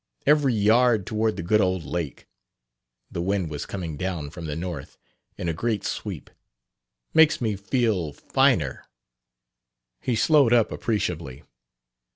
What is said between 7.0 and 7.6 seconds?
"makes me